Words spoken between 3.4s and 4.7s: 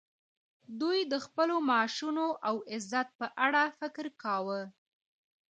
اړه فکر کاوه